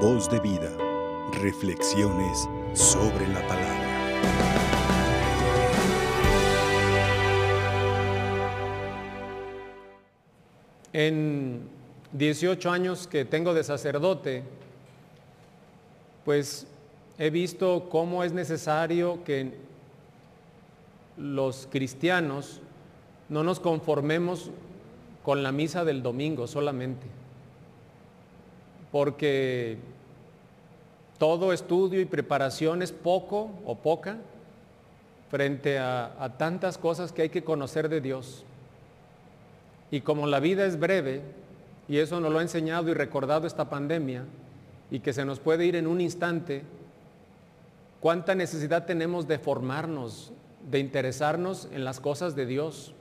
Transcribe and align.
Voz 0.00 0.28
de 0.28 0.38
vida. 0.40 0.70
Reflexiones 1.40 2.46
sobre 2.74 3.26
la 3.28 3.40
palabra. 3.48 3.86
En 10.92 11.62
18 12.12 12.70
años 12.70 13.06
que 13.06 13.24
tengo 13.24 13.54
de 13.54 13.64
sacerdote, 13.64 14.42
pues 16.26 16.66
he 17.16 17.30
visto 17.30 17.88
cómo 17.88 18.22
es 18.22 18.32
necesario 18.32 19.24
que 19.24 19.54
los 21.16 21.68
cristianos 21.70 22.60
no 23.30 23.42
nos 23.42 23.60
conformemos 23.60 24.50
con 25.22 25.42
la 25.42 25.52
misa 25.52 25.86
del 25.86 26.02
domingo 26.02 26.46
solamente, 26.46 27.06
porque 28.96 29.76
todo 31.18 31.52
estudio 31.52 32.00
y 32.00 32.06
preparación 32.06 32.80
es 32.80 32.92
poco 32.92 33.50
o 33.66 33.74
poca 33.74 34.16
frente 35.30 35.78
a, 35.78 36.32
tantas 36.38 36.78
cosas 36.78 37.12
que 37.12 37.20
hay 37.20 37.28
que 37.28 37.44
conocer 37.44 37.90
de 37.90 38.00
Dios. 38.00 38.46
Y 39.90 40.00
como 40.00 40.26
la 40.26 40.40
vida 40.40 40.64
es 40.64 40.78
breve, 40.78 41.20
y 41.90 41.98
eso 41.98 42.20
nos 42.20 42.32
lo 42.32 42.38
ha 42.38 42.42
enseñado 42.42 42.88
y 42.88 42.94
recordado 42.94 43.46
esta 43.46 43.68
pandemia, 43.68 44.24
y 44.90 45.00
que 45.00 45.12
se 45.12 45.26
nos 45.26 45.40
puede 45.40 45.66
ir 45.66 45.76
en 45.76 45.88
un 45.88 46.00
instante, 46.00 46.62
cuánta 48.00 48.34
necesidad 48.34 48.86
tenemos 48.86 49.28
de 49.28 49.38
formarnos, 49.38 50.32
de 50.70 50.78
interesarnos 50.78 51.68
en 51.70 51.84
las 51.84 52.00
cosas 52.00 52.34
de 52.34 52.46
Dios. 52.46 52.94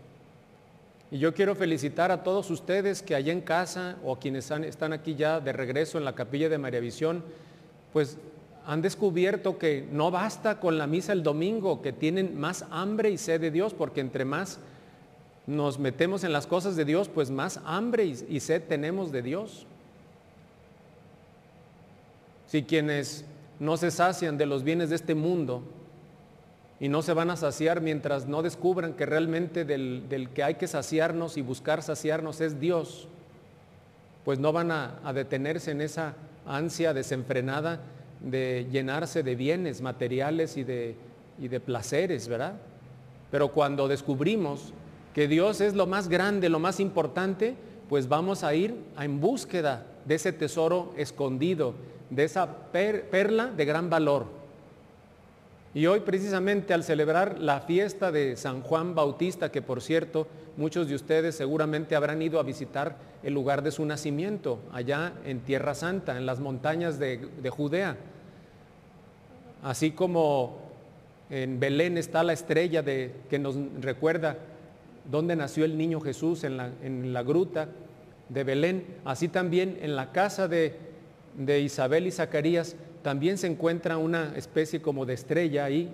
Y 1.15 1.17
yo 1.17 1.33
quiero 1.33 1.55
felicitar 1.55 2.11
a 2.11 2.23
todos 2.23 2.51
ustedes 2.51 3.01
que 3.01 3.15
allá 3.15 3.31
en 3.31 3.39
casa 3.39 3.95
o 4.03 4.17
quienes 4.17 4.51
están 4.51 4.91
aquí 4.91 5.15
ya 5.15 5.39
de 5.39 5.53
regreso 5.53 5.97
en 5.97 6.03
la 6.03 6.13
capilla 6.13 6.49
de 6.49 6.57
María 6.57 6.81
Visión, 6.81 7.23
pues 7.93 8.17
han 8.65 8.81
descubierto 8.81 9.57
que 9.57 9.87
no 9.93 10.11
basta 10.11 10.59
con 10.59 10.77
la 10.77 10.87
misa 10.87 11.13
el 11.13 11.23
domingo, 11.23 11.81
que 11.81 11.93
tienen 11.93 12.37
más 12.37 12.65
hambre 12.69 13.11
y 13.11 13.17
sed 13.17 13.39
de 13.39 13.49
Dios, 13.49 13.73
porque 13.73 14.01
entre 14.01 14.25
más 14.25 14.59
nos 15.47 15.79
metemos 15.79 16.25
en 16.25 16.33
las 16.33 16.47
cosas 16.47 16.75
de 16.75 16.83
Dios, 16.83 17.07
pues 17.07 17.31
más 17.31 17.61
hambre 17.63 18.03
y 18.03 18.39
sed 18.41 18.63
tenemos 18.67 19.13
de 19.13 19.21
Dios. 19.21 19.65
Si 22.47 22.63
quienes 22.63 23.23
no 23.61 23.77
se 23.77 23.89
sacian 23.89 24.37
de 24.37 24.47
los 24.47 24.65
bienes 24.65 24.89
de 24.89 24.97
este 24.97 25.15
mundo 25.15 25.63
y 26.79 26.89
no 26.89 27.01
se 27.01 27.13
van 27.13 27.29
a 27.29 27.37
saciar 27.37 27.81
mientras 27.81 28.27
no 28.27 28.41
descubran 28.41 28.93
que 28.93 29.05
realmente 29.05 29.63
del, 29.63 30.09
del 30.09 30.29
que 30.29 30.43
hay 30.43 30.55
que 30.55 30.67
saciarnos 30.67 31.37
y 31.37 31.41
buscar 31.41 31.81
saciarnos 31.81 32.41
es 32.41 32.59
Dios, 32.59 33.07
pues 34.25 34.39
no 34.39 34.51
van 34.51 34.71
a, 34.71 34.99
detenerse 35.13 35.71
en 35.71 35.81
esa 35.81 36.15
ansia 36.47 36.93
desenfrenada 36.93 37.79
de 38.19 38.67
llenarse 38.71 39.21
de 39.21 39.35
bienes 39.35 39.81
materiales 39.81 40.57
y 40.57 40.63
de, 40.63 40.95
y 41.39 41.47
de 41.47 41.59
placeres, 41.59 42.27
¿verdad? 42.27 42.55
Pero 43.29 43.49
cuando 43.49 43.87
descubrimos 43.87 44.73
que 45.13 45.27
Dios 45.27 45.61
es 45.61 45.75
lo 45.75 45.85
más 45.85 46.09
grande, 46.09 46.49
lo 46.49 46.59
más 46.59 46.79
importante, 46.79 47.55
pues 47.87 48.09
vamos 48.09 48.43
a 48.43 48.55
ir 48.55 48.75
en 48.99 49.21
búsqueda 49.21 49.85
de 50.05 50.15
ese 50.15 50.33
tesoro 50.33 50.93
escondido, 50.97 51.75
de 52.09 52.23
esa 52.23 52.71
perla 52.71 53.47
de 53.47 53.65
gran 53.65 53.89
valor. 53.89 54.25
Y 55.75 55.87
hoy 55.87 55.99
precisamente 55.99 56.73
al 56.73 56.85
celebrar 56.85 57.37
la 57.37 57.59
fiesta 57.59 58.09
de 58.09 58.37
San 58.37 58.61
Juan 58.61 58.95
Bautista, 58.95 59.51
que 59.51 59.61
por 59.61 59.81
cierto 59.81 60.25
muchos 60.55 60.87
de 60.87 60.95
ustedes 60.95 61.35
seguramente 61.35 61.97
habrán 61.97 62.21
ido 62.21 62.39
a 62.39 62.43
visitar 62.43 62.95
el 63.23 63.33
lugar 63.33 63.61
de 63.61 63.71
su 63.71 63.83
nacimiento, 63.85 64.59
allá 64.71 65.11
en 65.25 65.41
Tierra 65.41 65.75
Santa, 65.75 66.15
en 66.15 66.25
las 66.25 66.39
montañas 66.39 66.97
de, 66.97 67.17
de 67.17 67.49
Judea. 67.49 67.97
Así 69.63 69.91
como 69.91 70.59
en 71.29 71.59
Belén 71.59 71.97
está 71.97 72.23
la 72.23 72.31
estrella 72.31 72.81
de, 72.81 73.11
que 73.29 73.37
nos 73.37 73.57
recuerda 73.81 74.37
dónde 75.11 75.35
nació 75.35 75.65
el 75.65 75.77
niño 75.77 75.99
Jesús 75.99 76.45
en 76.45 76.55
la, 77.11 77.23
gruta 77.23 77.67
de 78.29 78.43
Belén, 78.45 78.85
así 79.03 79.27
también 79.27 79.77
en 79.81 79.97
la 79.97 80.13
casa 80.13 80.47
de 80.47 81.59
Isabel 81.59 82.07
y 82.07 82.11
Zacarías 82.11 82.77
también 83.05 83.37
se 83.37 83.45
encuentra 83.45 83.99
una 83.99 84.35
especie 84.35 84.81
como 84.81 85.05
de 85.05 85.13
estrella 85.13 85.65
ahí 85.65 85.93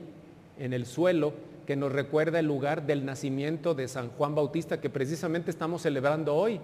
en 0.57 0.71
el 0.71 0.85
suelo 0.85 1.33
que 1.67 1.75
nos 1.75 1.91
recuerda 1.91 2.39
el 2.39 2.45
lugar 2.45 2.85
del 2.85 3.03
nacimiento 3.03 3.73
de 3.73 3.89
San 3.89 4.11
Juan 4.11 4.33
Bautista 4.33 4.79
que 4.79 4.89
precisamente 4.89 5.51
estamos 5.51 5.81
celebrando 5.81 6.33
hoy. 6.33 6.61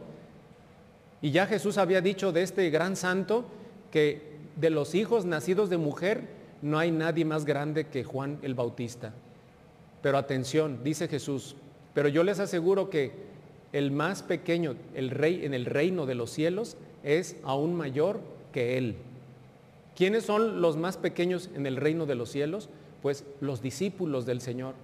Y 1.22 1.32
ya 1.32 1.48
Jesús 1.48 1.78
había 1.78 2.00
dicho 2.00 2.32
de 2.32 2.44
este 2.44 2.70
gran 2.70 2.96
santo 2.96 3.44
que 3.92 4.22
de 4.56 4.70
los 4.70 4.96
hijos 4.96 5.26
nacidos 5.26 5.70
de 5.70 5.76
mujer 5.76 6.22
no 6.62 6.80
hay 6.80 6.92
nadie 6.92 7.26
más 7.26 7.44
grande 7.44 7.88
que 7.88 8.06
Juan 8.06 8.40
el 8.42 8.56
Bautista. 8.56 9.14
Pero 10.02 10.18
atención, 10.18 10.80
dice 10.82 11.10
Jesús, 11.10 11.58
pero 11.94 12.08
yo 12.08 12.24
les 12.24 12.40
aseguro 12.40 12.90
que 12.90 13.12
el 13.74 13.92
más 13.92 14.24
pequeño, 14.24 14.78
el 14.96 15.10
rey 15.10 15.44
en 15.44 15.54
el 15.54 15.66
reino 15.66 16.06
de 16.06 16.16
los 16.16 16.32
cielos, 16.32 16.78
es 17.04 17.36
aún 17.44 17.76
mayor 17.76 18.22
que 18.54 18.78
él. 18.78 18.96
¿Quiénes 19.98 20.26
son 20.26 20.62
los 20.62 20.78
más 20.78 20.96
pequeños 20.96 21.50
en 21.56 21.66
el 21.66 21.76
reino 21.76 22.06
de 22.06 22.14
los 22.14 22.30
cielos? 22.30 22.70
Pues 23.02 23.26
los 23.42 23.64
discípulos 23.64 24.28
del 24.28 24.42
Señor. 24.42 24.76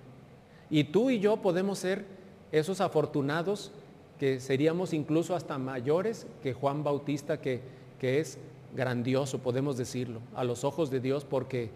Y 0.71 0.85
tú 0.85 1.11
y 1.11 1.19
yo 1.19 1.37
podemos 1.37 1.77
ser 1.77 2.03
esos 2.51 2.81
afortunados 2.81 3.71
que 4.19 4.39
seríamos 4.39 4.91
incluso 4.91 5.35
hasta 5.35 5.59
mayores 5.59 6.25
que 6.41 6.53
Juan 6.53 6.83
Bautista, 6.83 7.39
que, 7.39 7.61
que 7.99 8.19
es 8.19 8.39
grandioso, 8.75 9.37
podemos 9.37 9.77
decirlo, 9.77 10.19
a 10.33 10.43
los 10.43 10.63
ojos 10.63 10.89
de 10.89 10.99
Dios, 10.99 11.25
porque 11.25 11.69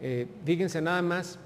eh, 0.00 0.28
fíjense 0.44 0.80
nada 0.80 1.02
más, 1.02 1.40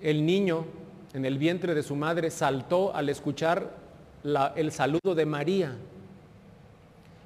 el 0.00 0.24
niño 0.24 0.64
en 1.12 1.26
el 1.26 1.36
vientre 1.36 1.74
de 1.74 1.82
su 1.82 1.96
madre 1.96 2.30
saltó 2.30 2.94
al 2.94 3.10
escuchar 3.10 3.76
el 4.56 4.72
saludo 4.72 5.14
de 5.14 5.26
María, 5.26 5.76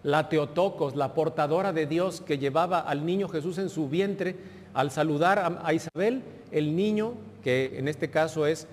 la 0.03 0.29
Teotocos, 0.29 0.97
la 0.97 1.15
portadora 1.15 1.73
de 1.73 1.87
Dios 1.87 2.21
que 2.21 2.39
llevaba 2.39 2.81
al 2.81 3.05
niño 3.05 3.29
Jesús 3.29 3.59
en 3.59 3.69
su 3.69 3.89
vientre, 3.89 4.37
al 4.73 4.91
saludar 4.91 5.61
a, 5.63 5.75
Isabel, 5.75 6.23
el 6.51 6.75
niño, 6.75 7.15
que 7.43 7.79
en 7.79 7.89
este 7.89 8.11
caso 8.11 8.47
es 8.47 8.67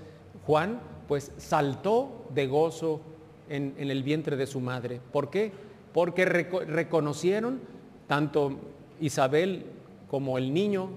Juan, 0.45 0.79
pues 1.07 1.31
saltó 1.37 2.27
de 2.33 2.47
gozo 2.47 3.01
en, 3.49 3.75
el 3.77 4.03
vientre 4.03 4.35
de 4.37 4.47
su 4.47 4.59
madre. 4.59 5.01
¿Por 5.11 5.29
qué? 5.29 5.51
Porque 5.93 6.25
reco 6.25 6.59
reconocieron 6.59 7.59
tanto 8.07 8.57
Isabel 8.99 9.65
como 10.09 10.37
el 10.37 10.53
niño, 10.53 10.89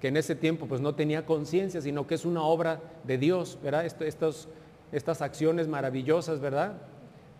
que 0.00 0.08
en 0.08 0.16
ese 0.16 0.34
tiempo 0.34 0.66
pues 0.66 0.80
no 0.80 0.94
tenía 0.94 1.24
conciencia, 1.24 1.80
sino 1.80 2.06
que 2.06 2.16
es 2.16 2.24
una 2.24 2.42
obra 2.42 2.80
de 3.04 3.18
Dios, 3.18 3.58
¿verdad? 3.62 3.86
Estas 3.86 5.22
acciones 5.22 5.68
maravillosas, 5.68 6.40
¿verdad? 6.40 6.74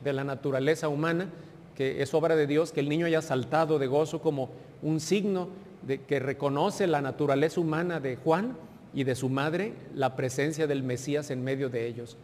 De 0.03 0.12
la 0.12 0.25
naturaleza 0.25 0.88
humana, 0.88 1.28
que 1.74 2.02
es 2.02 2.12
obra 2.14 2.36
de 2.36 2.46
Dios, 2.46 2.72
que 2.72 2.80
el 2.80 2.88
niño 2.88 3.06
haya 3.06 3.22
saltado 3.22 3.78
de 3.78 3.86
gozo 3.86 4.20
como 4.20 4.50
un 4.82 5.00
signo 5.00 5.48
de 5.82 6.02
que 6.02 6.20
reconoce 6.20 6.86
la 6.86 7.00
naturaleza 7.00 7.60
humana 7.60 8.00
de 8.00 8.16
Juan 8.16 8.56
y 8.94 9.04
de 9.04 9.14
su 9.14 9.28
madre, 9.28 9.74
la 9.94 10.16
presencia 10.16 10.66
del 10.66 10.82
Mesías 10.82 11.30
en 11.30 11.42
medio 11.42 11.68
de 11.68 11.86
ellos. 11.86 12.16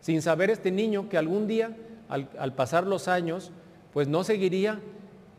Sin 0.00 0.22
saber 0.22 0.50
este 0.50 0.70
niño 0.70 1.08
que 1.08 1.18
algún 1.18 1.46
día, 1.46 1.76
al, 2.08 2.54
pasar 2.54 2.86
los 2.86 3.08
años, 3.08 3.52
pues 3.92 4.08
no 4.08 4.24
seguiría 4.24 4.80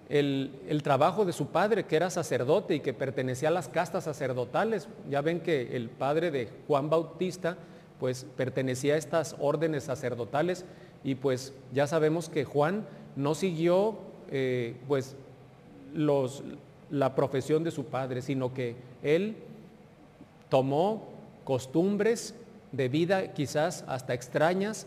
el, 0.10 0.52
el, 0.68 0.84
trabajo 0.84 1.26
de 1.26 1.34
su 1.34 1.48
padre, 1.48 1.86
que 1.86 1.98
era 1.98 2.10
sacerdote 2.10 2.76
y 2.76 2.80
que 2.80 2.94
pertenecía 2.94 3.50
a 3.50 3.52
las 3.52 3.68
castas 3.68 4.06
sacerdotales. 4.06 4.88
Ya 5.10 5.22
ven 5.22 5.42
que 5.42 5.76
el 5.76 5.90
padre 5.90 6.32
de 6.32 6.50
Juan 6.68 6.90
Bautista, 6.90 7.58
pues 8.00 8.26
pertenecía 8.36 8.96
a 8.96 8.98
estas 8.98 9.36
órdenes 9.40 9.84
sacerdotales 9.84 10.66
y 11.04 11.16
pues 11.16 11.54
ya 11.74 11.88
sabemos 11.88 12.30
que 12.30 12.46
Juan 12.46 12.86
no 13.18 13.36
siguió 13.36 13.98
eh, 14.30 14.76
pues 14.88 15.16
los, 15.94 16.44
la 16.90 17.16
profesión 17.16 17.64
de 17.64 17.72
su 17.72 17.86
padre, 17.86 18.22
sino 18.22 18.54
que 18.54 18.76
él 19.02 19.36
tomó 20.50 21.10
costumbres 21.44 22.36
de 22.72 22.88
vida 22.90 23.34
quizás 23.34 23.84
hasta 23.88 24.14
extrañas, 24.14 24.86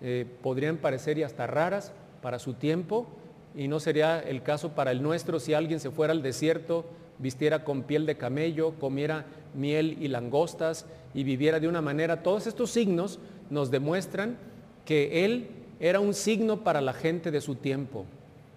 eh, 0.00 0.26
podrían 0.42 0.78
parecer 0.78 1.18
y 1.18 1.22
hasta 1.22 1.46
raras 1.46 1.92
para 2.22 2.38
su 2.38 2.54
tiempo, 2.54 3.06
y 3.54 3.68
no 3.68 3.78
sería 3.78 4.20
el 4.20 4.42
caso 4.42 4.70
para 4.72 4.90
el 4.90 5.02
nuestro 5.02 5.38
si 5.38 5.54
alguien 5.54 5.78
se 5.78 5.90
fuera 5.90 6.12
al 6.12 6.22
desierto, 6.22 6.84
vistiera 7.18 7.64
con 7.64 7.82
piel 7.82 8.06
de 8.06 8.16
camello, 8.16 8.72
comiera 8.78 9.26
miel 9.54 9.98
y 10.00 10.08
langostas 10.08 10.86
y 11.14 11.24
viviera 11.24 11.60
de 11.60 11.68
una 11.68 11.80
manera. 11.82 12.22
Todos 12.22 12.46
estos 12.46 12.70
signos 12.70 13.18
nos 13.50 13.70
demuestran 13.70 14.36
que 14.84 15.24
él 15.24 15.48
era 15.80 16.00
un 16.00 16.14
signo 16.14 16.58
para 16.58 16.80
la 16.80 16.92
gente 16.92 17.30
de 17.30 17.40
su 17.40 17.54
tiempo, 17.54 18.04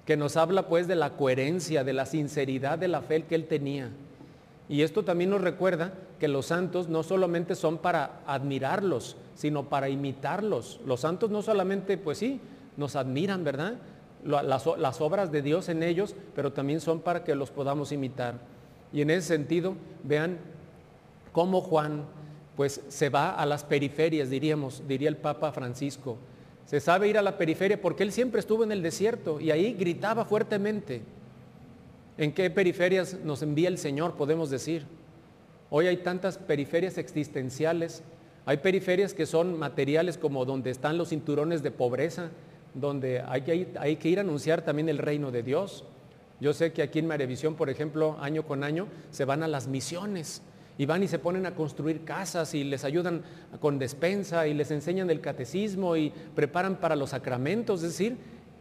que 0.05 0.17
nos 0.17 0.37
habla 0.37 0.67
pues 0.67 0.87
de 0.87 0.95
la 0.95 1.17
coherencia, 1.17 1.83
de 1.83 1.93
la 1.93 2.05
sinceridad 2.05 2.77
de 2.79 2.87
la 2.87 3.01
fe 3.01 3.23
que 3.23 3.35
él 3.35 3.45
tenía. 3.45 3.89
Y 4.67 4.83
esto 4.83 5.03
también 5.03 5.31
nos 5.31 5.41
recuerda 5.41 5.93
que 6.19 6.27
los 6.27 6.47
santos 6.47 6.89
no 6.89 7.03
solamente 7.03 7.55
son 7.55 7.77
para 7.77 8.21
admirarlos, 8.27 9.17
sino 9.35 9.63
para 9.63 9.89
imitarlos. 9.89 10.79
Los 10.85 11.01
santos 11.01 11.31
no 11.31 11.41
solamente, 11.41 11.97
pues 11.97 12.19
sí, 12.19 12.39
nos 12.77 12.95
admiran, 12.95 13.43
¿verdad? 13.43 13.77
las, 14.23 15.01
obras 15.01 15.31
de 15.31 15.41
Dios 15.41 15.69
en 15.69 15.83
ellos, 15.83 16.15
pero 16.35 16.51
también 16.51 16.81
son 16.81 16.99
para 16.99 17.23
que 17.23 17.35
los 17.35 17.51
podamos 17.51 17.91
imitar. 17.91 18.35
Y 18.91 19.01
en 19.01 19.09
ese 19.09 19.27
sentido, 19.27 19.75
vean 20.03 20.37
cómo 21.31 21.61
Juan 21.61 22.03
pues 22.55 22.81
se 22.89 23.09
va 23.09 23.31
a 23.31 23.45
las 23.45 23.63
periferias, 23.63 24.29
diríamos, 24.29 24.83
diría 24.87 25.07
el 25.07 25.15
Papa 25.15 25.51
Francisco. 25.53 26.17
Se 26.69 26.79
sabe 26.79 27.07
ir 27.07 27.17
a 27.17 27.23
la 27.23 27.35
periferia 27.35 27.81
porque 27.81 28.03
él 28.03 28.11
siempre 28.11 28.39
estuvo 28.39 28.63
en 28.63 28.71
el 28.71 28.83
desierto 28.83 29.41
y 29.41 29.49
ahí 29.49 29.73
gritaba 29.73 30.23
fuertemente. 30.23 31.01
¿En 32.15 32.31
qué 32.31 32.51
periferias 32.51 33.17
nos 33.23 33.41
envía 33.41 33.69
el 33.69 33.79
Señor, 33.79 34.13
podemos 34.13 34.51
decir? 34.51 34.85
Hoy 35.71 35.87
hay 35.87 35.97
tantas 35.97 36.37
periferias 36.37 36.99
existenciales. 36.99 38.03
Hay 38.45 38.57
periferias 38.57 39.15
que 39.15 39.25
son 39.25 39.57
materiales 39.57 40.19
como 40.19 40.45
donde 40.45 40.69
están 40.69 40.99
los 40.99 41.09
cinturones 41.09 41.63
de 41.63 41.71
pobreza, 41.71 42.29
donde 42.75 43.21
hay 43.21 43.41
que, 43.41 43.55
ir, 44.03 44.19
a 44.19 44.21
anunciar 44.21 44.61
también 44.61 44.89
el 44.89 44.99
reino 44.99 45.31
de 45.31 45.41
Dios. 45.41 45.85
Yo 46.39 46.53
sé 46.53 46.71
que 46.71 46.83
aquí 46.83 46.99
en 46.99 47.07
Marevisión, 47.07 47.55
por 47.55 47.71
ejemplo, 47.71 48.15
año 48.19 48.45
con 48.45 48.63
año, 48.63 48.85
se 49.09 49.25
van 49.25 49.41
a 49.41 49.47
las 49.47 49.67
misiones 49.67 50.43
y 50.79 50.85
van 50.85 51.03
y 51.03 51.09
se 51.09 51.19
ponen 51.19 51.45
a 51.45 51.53
construir 51.53 52.05
casas 52.05 52.53
y 52.53 52.63
les 52.63 52.85
ayudan 52.85 53.21
con 53.59 53.77
despensa 53.77 54.47
y 54.47 54.53
les 54.53 54.71
enseñan 54.71 55.09
el 55.09 55.19
catecismo 55.19 55.97
y 55.97 56.09
preparan 56.33 56.77
para 56.77 56.95
los 56.95 57.09
sacramentos, 57.09 57.83
es 57.83 57.89
decir, 57.89 58.15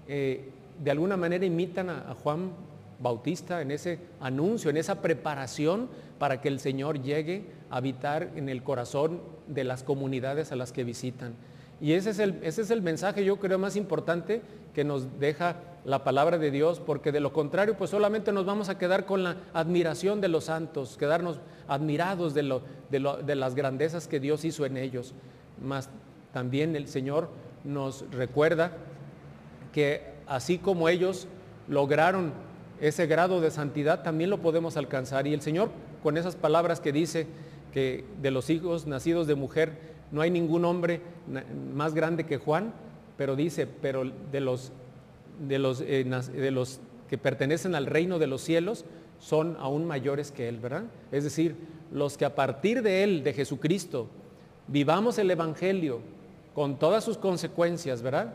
eh, 0.08 0.50
de 0.82 0.90
alguna 0.90 1.16
manera 1.16 1.46
imitan 1.46 1.88
a, 1.88 2.10
a 2.10 2.14
Juan 2.14 2.50
Bautista 2.98 3.62
en 3.62 3.70
ese 3.70 4.00
anuncio, 4.20 4.68
en 4.68 4.78
esa 4.78 5.00
preparación 5.00 5.88
para 6.18 6.40
que 6.40 6.48
el 6.48 6.58
Señor 6.58 7.00
llegue 7.00 7.44
a 7.70 7.76
habitar 7.76 8.32
en 8.34 8.48
el 8.48 8.64
corazón 8.64 9.20
de 9.46 9.62
las 9.62 9.84
comunidades 9.84 10.50
a 10.50 10.56
las 10.56 10.72
que 10.72 10.82
visitan. 10.82 11.34
Y 11.80 11.92
ese 11.92 12.10
es 12.10 12.18
el, 12.18 12.40
ese 12.42 12.62
es 12.62 12.70
el 12.72 12.82
mensaje, 12.82 13.24
yo 13.24 13.36
creo, 13.36 13.60
más 13.60 13.76
importante 13.76 14.42
que 14.74 14.82
nos 14.82 15.20
deja 15.20 15.56
la 15.88 16.04
palabra 16.04 16.36
de 16.36 16.50
Dios, 16.50 16.80
porque 16.80 17.12
de 17.12 17.20
lo 17.20 17.32
contrario, 17.32 17.74
pues 17.74 17.88
solamente 17.88 18.30
nos 18.30 18.44
vamos 18.44 18.68
a 18.68 18.76
quedar 18.76 19.06
con 19.06 19.24
la 19.24 19.38
admiración 19.54 20.20
de 20.20 20.28
los 20.28 20.44
santos, 20.44 20.98
quedarnos 20.98 21.40
admirados 21.66 22.34
de, 22.34 22.42
lo, 22.42 22.62
de, 22.90 23.34
las 23.34 23.54
grandezas 23.54 24.06
que 24.06 24.20
Dios 24.20 24.44
hizo 24.44 24.66
en 24.66 24.76
ellos. 24.76 25.14
Mas 25.62 25.88
también 26.30 26.76
el 26.76 26.88
Señor 26.88 27.30
nos 27.64 28.04
recuerda 28.10 28.72
que 29.72 30.12
así 30.26 30.58
como 30.58 30.90
ellos 30.90 31.26
lograron 31.68 32.34
ese 32.82 33.06
grado 33.06 33.40
de 33.40 33.50
santidad, 33.50 34.02
también 34.02 34.28
lo 34.28 34.42
podemos 34.42 34.76
alcanzar. 34.76 35.26
Y 35.26 35.32
el 35.32 35.40
Señor, 35.40 35.70
con 36.02 36.18
esas 36.18 36.36
palabras 36.36 36.80
que 36.80 36.92
dice 36.92 37.26
que 37.72 38.04
de 38.20 38.30
los 38.30 38.50
hijos 38.50 38.86
nacidos 38.86 39.26
de 39.26 39.36
mujer, 39.36 39.78
no 40.12 40.20
hay 40.20 40.30
ningún 40.30 40.66
hombre 40.66 41.00
más 41.74 41.94
grande 41.94 42.26
que 42.26 42.36
Juan, 42.36 42.74
pero 43.16 43.36
dice, 43.36 43.66
pero 43.66 44.04
de 44.30 44.40
los, 44.40 44.70
de 45.38 45.58
los, 45.58 45.80
eh, 45.80 46.04
de 46.04 46.50
los 46.50 46.80
que 47.08 47.18
pertenecen 47.18 47.74
al 47.74 47.86
reino 47.86 48.18
de 48.18 48.26
los 48.26 48.42
cielos 48.42 48.84
son 49.18 49.56
aún 49.58 49.86
mayores 49.86 50.30
que 50.30 50.48
él, 50.48 50.58
¿verdad? 50.58 50.84
Es 51.10 51.24
decir, 51.24 51.56
los 51.92 52.16
que 52.16 52.24
a 52.24 52.34
partir 52.34 52.82
de 52.82 53.02
él, 53.02 53.24
de 53.24 53.32
Jesucristo, 53.32 54.08
vivamos 54.66 55.18
el 55.18 55.30
Evangelio 55.30 56.00
con 56.54 56.78
todas 56.78 57.04
sus 57.04 57.18
consecuencias, 57.18 58.02
¿verdad? 58.02 58.34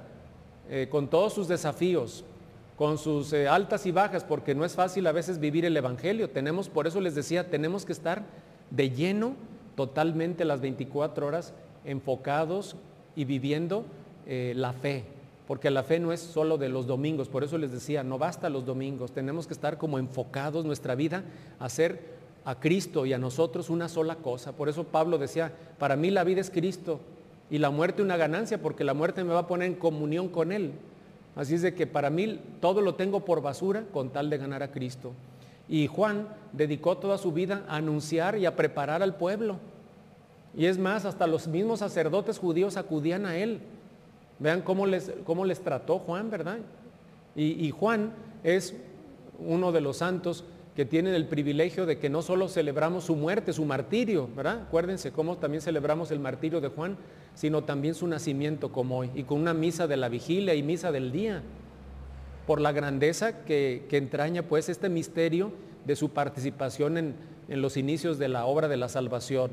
Eh, 0.69 0.88
con 0.89 1.09
todos 1.09 1.33
sus 1.33 1.47
desafíos, 1.47 2.25
con 2.77 2.97
sus 2.97 3.31
eh, 3.33 3.47
altas 3.47 3.85
y 3.85 3.91
bajas, 3.91 4.23
porque 4.23 4.55
no 4.55 4.65
es 4.65 4.73
fácil 4.73 5.05
a 5.07 5.11
veces 5.11 5.39
vivir 5.39 5.65
el 5.65 5.77
Evangelio. 5.77 6.29
Tenemos, 6.29 6.69
por 6.69 6.88
eso 6.88 7.00
les 7.00 7.15
decía, 7.15 7.50
tenemos 7.50 7.85
que 7.85 7.94
estar 7.94 8.23
de 8.71 8.89
lleno 8.89 9.35
totalmente 9.75 10.45
las 10.45 10.61
24 10.61 11.27
horas 11.27 11.53
enfocados 11.85 12.75
y 13.15 13.25
viviendo 13.25 13.85
la 14.25 14.71
fe, 14.71 15.03
porque 15.47 15.69
la 15.69 15.83
fe 15.83 15.99
no 15.99 16.11
es 16.11 16.19
solo 16.19 16.57
de 16.57 16.69
los 16.69 16.87
domingos, 16.87 17.27
por 17.27 17.43
eso 17.43 17.57
les 17.57 17.71
decía, 17.71 18.03
no 18.03 18.17
basta 18.17 18.49
los 18.49 18.65
domingos, 18.65 19.11
tenemos 19.11 19.47
que 19.47 19.53
estar 19.53 19.77
como 19.77 19.99
enfocados 19.99 20.65
nuestra 20.65 20.95
vida 20.95 21.23
a 21.59 21.65
hacer 21.65 22.23
a 22.45 22.59
Cristo 22.59 23.05
y 23.05 23.13
a 23.13 23.17
nosotros 23.17 23.69
una 23.69 23.89
sola 23.89 24.15
cosa. 24.15 24.53
Por 24.53 24.69
eso 24.69 24.83
Pablo 24.85 25.17
decía, 25.17 25.53
para 25.79 25.95
mí 25.95 26.11
la 26.11 26.23
vida 26.23 26.41
es 26.41 26.49
Cristo 26.49 26.99
y 27.49 27.57
la 27.57 27.69
muerte 27.69 28.01
una 28.01 28.17
ganancia, 28.17 28.61
porque 28.61 28.83
la 28.83 28.93
muerte 28.93 29.23
me 29.23 29.33
va 29.33 29.41
a 29.41 29.47
poner 29.47 29.67
en 29.67 29.75
comunión 29.75 30.29
con 30.29 30.51
Él. 30.51 30.73
Así 31.35 31.55
es 31.55 31.61
de 31.61 31.73
que 31.73 31.87
para 31.87 32.09
mí 32.09 32.39
todo 32.59 32.81
lo 32.81 32.95
tengo 32.95 33.25
por 33.25 33.41
basura 33.41 33.83
con 33.91 34.09
tal 34.09 34.29
de 34.29 34.37
ganar 34.37 34.63
a 34.63 34.71
Cristo. 34.71 35.13
Y 35.67 35.87
Juan 35.87 36.27
dedicó 36.51 36.97
toda 36.97 37.17
su 37.17 37.31
vida 37.31 37.63
a 37.67 37.77
anunciar 37.77 38.37
y 38.37 38.45
a 38.45 38.55
preparar 38.55 39.01
al 39.01 39.15
pueblo. 39.15 39.57
Y 40.55 40.65
es 40.65 40.77
más, 40.77 41.05
hasta 41.05 41.25
los 41.25 41.47
mismos 41.47 41.79
sacerdotes 41.79 42.37
judíos 42.37 42.77
acudían 42.77 43.25
a 43.25 43.37
él. 43.37 43.61
Vean 44.39 44.62
cómo 44.62 44.85
les, 44.85 45.12
cómo 45.25 45.45
les 45.45 45.62
trató 45.62 46.00
Juan, 46.00 46.30
¿verdad? 46.30 46.59
Y, 47.35 47.71
Juan 47.71 48.13
es 48.44 48.75
uno 49.39 49.71
de 49.71 49.81
los 49.81 49.97
santos 49.97 50.44
que 50.75 50.85
tienen 50.85 51.15
el 51.15 51.27
privilegio 51.27 51.85
de 51.85 51.97
que 51.97 52.09
no 52.09 52.21
solo 52.21 52.47
celebramos 52.47 53.06
su 53.06 53.15
muerte, 53.15 53.53
su 53.53 53.65
martirio, 53.65 54.30
¿verdad? 54.35 54.62
Acuérdense 54.68 55.12
cómo 55.12 55.38
también 55.38 55.62
celebramos 55.62 56.12
el 56.12 56.19
martirio 56.19 56.62
de 56.62 56.68
Juan, 56.68 56.97
sino 57.33 57.63
también 57.63 57.95
su 57.95 58.07
nacimiento 58.07 58.71
como 58.71 59.00
hoy, 59.00 59.09
y 59.15 59.24
con 59.24 59.39
una 59.39 59.53
misa 59.53 59.88
de 59.88 59.97
la 59.97 60.09
vigilia 60.09 60.53
y 60.53 60.62
misa 60.62 60.91
del 60.91 61.12
día, 61.12 61.41
por 62.45 62.62
la 62.62 62.71
grandeza 62.71 63.45
que, 63.45 63.88
entraña 63.91 64.44
pues 64.44 64.69
este 64.69 64.89
misterio 64.89 65.51
de 65.86 65.95
su 65.95 66.09
participación 66.09 66.97
en, 66.97 67.15
en 67.50 67.62
los 67.62 67.77
inicios 67.77 68.19
de 68.19 68.29
la 68.29 68.45
obra 68.45 68.68
de 68.68 68.77
la 68.77 68.89
salvación. 68.89 69.51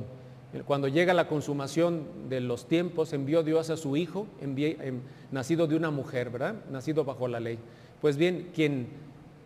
Cuando 0.66 0.88
llega 0.88 1.14
la 1.14 1.28
consumación 1.28 2.28
de 2.28 2.40
los 2.40 2.66
tiempos, 2.66 3.12
envió 3.12 3.44
Dios 3.44 3.70
a 3.70 3.76
su 3.76 3.96
Hijo, 3.96 4.26
em, 4.40 5.00
nacido 5.30 5.68
de 5.68 5.76
una 5.76 5.90
mujer, 5.90 6.30
¿verdad? 6.30 6.56
Nacido 6.70 7.04
bajo 7.04 7.28
la 7.28 7.38
ley. 7.38 7.58
Pues 8.00 8.16
bien, 8.16 8.50
quien, 8.54 8.88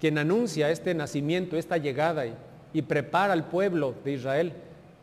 quien 0.00 0.16
anuncia 0.16 0.70
este 0.70 0.94
nacimiento, 0.94 1.58
esta 1.58 1.76
llegada 1.76 2.26
y, 2.26 2.34
y 2.72 2.82
prepara 2.82 3.34
al 3.34 3.44
pueblo 3.48 3.94
de 4.02 4.12
Israel 4.12 4.52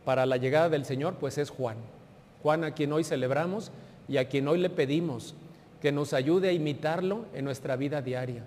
para 0.04 0.26
la 0.26 0.38
llegada 0.38 0.68
del 0.68 0.84
Señor, 0.84 1.14
pues 1.20 1.38
es 1.38 1.50
Juan. 1.50 1.76
Juan 2.42 2.64
a 2.64 2.74
quien 2.74 2.92
hoy 2.92 3.04
celebramos 3.04 3.70
y 4.08 4.16
a 4.16 4.28
quien 4.28 4.48
hoy 4.48 4.58
le 4.58 4.70
pedimos 4.70 5.36
que 5.80 5.92
nos 5.92 6.12
ayude 6.12 6.48
a 6.48 6.52
imitarlo 6.52 7.26
en 7.34 7.44
nuestra 7.44 7.76
vida 7.76 8.02
diaria, 8.02 8.44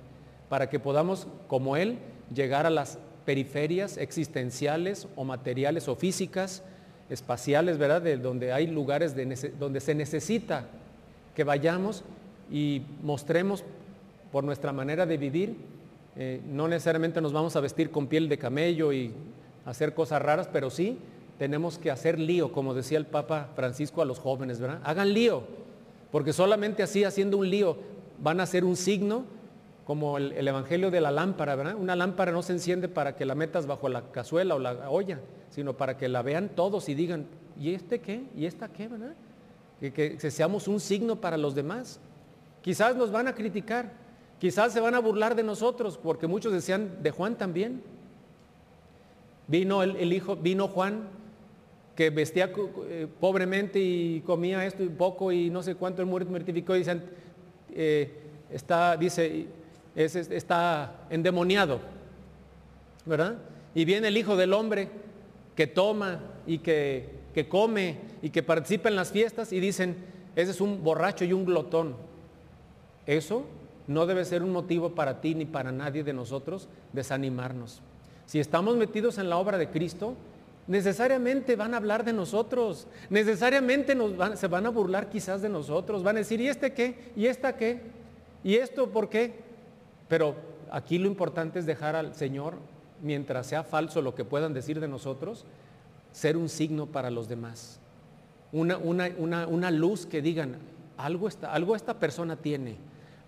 para 0.49 0.69
que 0.69 0.79
podamos, 0.79 1.27
como 1.47 1.77
Él, 1.77 1.99
llegar 2.33 2.65
a 2.65 2.69
las 2.69 2.97
periferias 3.25 3.97
existenciales 3.97 5.07
o 5.15 5.23
materiales 5.23 5.87
o 5.87 5.95
físicas, 5.95 6.63
espaciales, 7.09 7.77
¿verdad? 7.77 8.01
De 8.01 8.17
donde 8.17 8.51
hay 8.51 8.67
lugares 8.67 9.15
donde 9.59 9.79
se 9.79 9.95
necesita 9.95 10.65
que 11.35 11.43
vayamos 11.43 12.03
y 12.51 12.81
mostremos 13.03 13.63
por 14.31 14.43
nuestra 14.43 14.71
manera 14.71 15.05
de 15.05 15.17
vivir. 15.17 15.55
Eh, 16.15 16.41
no 16.45 16.67
necesariamente 16.67 17.21
nos 17.21 17.33
vamos 17.33 17.55
a 17.55 17.59
vestir 17.59 17.91
con 17.91 18.07
piel 18.07 18.29
de 18.29 18.37
camello 18.37 18.93
y 18.93 19.11
hacer 19.65 19.93
cosas 19.93 20.21
raras, 20.21 20.49
pero 20.51 20.69
sí 20.69 20.97
tenemos 21.37 21.77
que 21.77 21.91
hacer 21.91 22.17
lío, 22.19 22.51
como 22.51 22.73
decía 22.73 22.97
el 22.97 23.05
Papa 23.05 23.49
Francisco 23.55 24.01
a 24.01 24.05
los 24.05 24.19
jóvenes, 24.19 24.59
¿verdad? 24.59 24.79
Hagan 24.83 25.13
lío, 25.13 25.43
porque 26.11 26.31
solamente 26.31 26.83
así, 26.83 27.03
haciendo 27.03 27.37
un 27.37 27.49
lío, 27.49 27.77
van 28.19 28.39
a 28.39 28.45
ser 28.45 28.63
un 28.63 28.77
signo 28.77 29.25
como 29.85 30.17
el, 30.17 30.31
el, 30.33 30.47
Evangelio 30.47 30.89
de 30.89 30.99
la 30.99 31.11
lámpara, 31.11 31.55
¿verdad? 31.55 31.75
Una 31.75 31.95
lámpara 31.95 32.31
no 32.31 32.41
se 32.41 32.53
enciende 32.53 32.87
para 32.87 33.15
que 33.15 33.23
la 33.23 33.35
metas 33.35 33.67
bajo 33.67 33.87
la 33.87 34.11
cazuela 34.11 34.55
o 34.55 34.59
la 34.59 34.89
olla, 34.89 35.19
sino 35.51 35.73
para 35.73 35.95
que 35.95 36.09
la 36.09 36.21
vean 36.21 36.49
todos 36.49 36.89
y 36.89 36.95
digan, 36.95 37.27
¿y 37.59 37.73
este 37.73 37.99
qué? 37.99 38.23
¿Y 38.35 38.45
esta 38.45 38.67
qué? 38.67 38.87
¿verdad? 38.87 39.13
Que, 39.79 39.91
que, 39.91 40.31
seamos 40.31 40.67
un 40.67 40.79
signo 40.79 41.17
para 41.17 41.37
los 41.37 41.55
demás. 41.55 41.99
Quizás 42.61 42.95
nos 42.95 43.11
van 43.11 43.27
a 43.27 43.35
criticar, 43.35 43.91
quizás 44.39 44.73
se 44.73 44.79
van 44.79 44.95
a 44.95 44.99
burlar 44.99 45.35
de 45.35 45.43
nosotros, 45.43 45.97
porque 45.97 46.27
muchos 46.27 46.51
decían 46.51 47.03
de 47.03 47.11
Juan 47.11 47.37
también. 47.37 47.81
Vino 49.47 49.83
el, 49.83 50.11
hijo, 50.11 50.35
vino 50.35 50.67
Juan, 50.67 51.07
que 51.95 52.09
vestía 52.09 52.51
eh, 52.89 53.07
pobremente 53.19 53.79
y 53.79 54.21
comía 54.21 54.65
esto 54.65 54.83
y 54.83 54.89
poco 54.89 55.31
y 55.31 55.51
no 55.51 55.61
sé 55.61 55.75
cuánto 55.75 56.01
el 56.01 56.07
muerto 56.07 56.31
mortificó 56.31 56.75
y 56.75 56.79
dicen, 56.79 57.03
eh, 57.71 58.11
está, 58.49 58.97
dice, 58.97 59.45
está 59.95 61.07
endemoniado, 61.09 61.79
¿verdad? 63.05 63.37
Y 63.73 63.85
viene 63.85 64.09
el 64.09 64.17
Hijo 64.17 64.35
del 64.35 64.53
Hombre 64.53 64.89
que 65.55 65.67
toma 65.67 66.19
y 66.45 66.59
que, 66.59 67.09
que 67.33 67.47
come 67.47 67.99
y 68.21 68.29
que 68.29 68.43
participa 68.43 68.89
en 68.89 68.95
las 68.95 69.11
fiestas 69.11 69.53
y 69.53 69.59
dicen, 69.59 69.95
ese 70.35 70.51
es 70.51 70.61
un 70.61 70.83
borracho 70.83 71.23
y 71.25 71.33
un 71.33 71.45
glotón. 71.45 71.95
Eso 73.05 73.45
no 73.87 74.05
debe 74.05 74.25
ser 74.25 74.43
un 74.43 74.51
motivo 74.51 74.95
para 74.95 75.21
ti 75.21 75.35
ni 75.35 75.45
para 75.45 75.71
nadie 75.71 76.03
de 76.03 76.13
nosotros 76.13 76.67
desanimarnos. 76.91 77.81
Si 78.25 78.39
estamos 78.39 78.75
metidos 78.75 79.17
en 79.17 79.29
la 79.29 79.37
obra 79.37 79.57
de 79.57 79.69
Cristo, 79.69 80.15
necesariamente 80.67 81.55
van 81.55 81.73
a 81.73 81.77
hablar 81.77 82.03
de 82.03 82.13
nosotros, 82.13 82.87
necesariamente 83.09 83.95
se 84.35 84.47
van 84.47 84.65
a 84.65 84.69
burlar 84.69 85.09
quizás 85.09 85.41
de 85.41 85.49
nosotros, 85.49 86.03
van 86.03 86.15
a 86.15 86.19
decir, 86.19 86.41
¿y 86.41 86.47
este 86.47 86.73
qué? 86.73 87.11
¿Y 87.15 87.27
esta 87.27 87.55
qué? 87.55 87.81
¿Y 88.43 88.55
esto 88.55 88.89
por 88.89 89.09
qué? 89.09 89.44
Pero 90.07 90.35
aquí 90.71 90.97
lo 90.97 91.07
importante 91.07 91.59
es 91.59 91.65
dejar 91.65 91.95
al 91.95 92.13
Señor 92.15 92.55
mientras 93.01 93.47
sea 93.47 93.63
falso 93.63 94.01
lo 94.01 94.15
que 94.15 94.25
puedan 94.25 94.53
decir 94.53 94.79
de 94.79 94.87
nosotros, 94.87 95.45
ser 96.11 96.37
un 96.37 96.49
signo 96.49 96.85
para 96.85 97.11
los 97.11 97.27
demás. 97.27 97.79
Una, 98.51 98.77
una, 98.77 99.71
luz 99.71 100.05
que 100.05 100.21
digan, 100.21 100.55
algo 100.97 101.27
esta, 101.27 101.51
algo 101.51 101.75
esta 101.75 101.95
persona 101.95 102.37
tiene, 102.37 102.77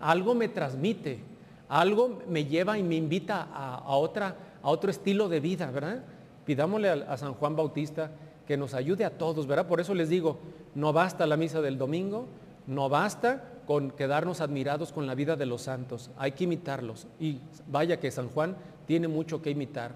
algo 0.00 0.34
me 0.34 0.48
transmite, 0.48 1.20
algo 1.68 2.22
me 2.28 2.46
lleva 2.46 2.78
y 2.78 2.82
me 2.82 2.94
invita 2.94 3.48
a, 3.52 3.94
otra, 3.96 4.36
a 4.62 4.70
otro 4.70 4.90
estilo 4.90 5.28
de 5.28 5.40
vida, 5.40 5.70
¿verdad? 5.70 6.02
Pidámosle 6.46 6.88
a, 6.88 7.16
San 7.18 7.34
Juan 7.34 7.56
Bautista 7.56 8.10
que 8.46 8.56
nos 8.56 8.72
ayude 8.72 9.04
a 9.04 9.10
todos, 9.10 9.46
¿verdad? 9.46 9.66
Por 9.66 9.80
eso 9.80 9.94
les 9.94 10.08
digo, 10.08 10.38
no 10.74 10.94
basta 10.94 11.26
la 11.26 11.36
misa 11.36 11.60
del 11.60 11.76
domingo, 11.76 12.26
no 12.66 12.88
basta 12.88 13.44
con 13.68 13.90
quedarnos 13.90 14.40
admirados 14.40 14.92
con 14.92 15.06
la 15.06 15.14
vida 15.14 15.36
de 15.36 15.44
los 15.44 15.60
santos, 15.60 16.10
hay 16.16 16.32
que 16.32 16.44
imitarlos. 16.44 17.06
Y 17.20 17.36
vaya 17.66 18.00
que 18.00 18.10
San 18.10 18.30
Juan 18.30 18.56
tiene 18.86 19.08
mucho 19.08 19.42
que 19.42 19.50
imitar. 19.50 19.92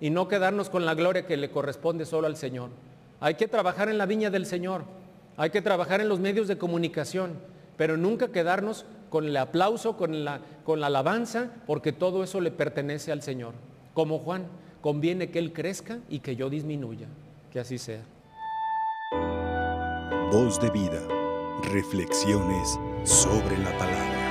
Y 0.00 0.08
no 0.08 0.28
quedarnos 0.28 0.70
con 0.70 0.86
la 0.86 0.94
gloria 0.94 1.26
que 1.26 1.36
le 1.36 1.50
corresponde 1.50 2.06
solo 2.06 2.26
al 2.26 2.38
Señor. 2.38 2.70
Hay 3.20 3.34
que 3.34 3.48
trabajar 3.48 3.90
en 3.90 3.98
la 3.98 4.06
viña 4.06 4.30
del 4.30 4.46
Señor, 4.46 4.84
hay 5.36 5.50
que 5.50 5.60
trabajar 5.60 6.00
en 6.00 6.08
los 6.08 6.20
medios 6.20 6.48
de 6.48 6.56
comunicación, 6.56 7.34
pero 7.76 7.98
nunca 7.98 8.28
quedarnos 8.28 8.86
con 9.10 9.26
el 9.26 9.36
aplauso, 9.36 9.98
con 9.98 10.24
la, 10.24 10.40
con 10.64 10.80
la 10.80 10.86
alabanza, 10.86 11.50
porque 11.66 11.92
todo 11.92 12.24
eso 12.24 12.40
le 12.40 12.50
pertenece 12.50 13.12
al 13.12 13.20
Señor. 13.20 13.52
Como 13.92 14.20
Juan, 14.20 14.46
conviene 14.80 15.30
que 15.30 15.38
Él 15.38 15.52
crezca 15.52 15.98
y 16.08 16.20
que 16.20 16.34
yo 16.34 16.48
disminuya. 16.48 17.08
Que 17.50 17.60
así 17.60 17.76
sea. 17.76 18.00
Voz 20.30 20.58
de 20.62 20.70
vida. 20.70 21.06
Reflexiones 21.64 22.78
sobre 23.04 23.58
la 23.58 23.76
palabra. 23.78 24.21